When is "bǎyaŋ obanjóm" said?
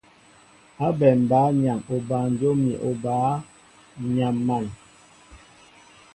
1.29-2.57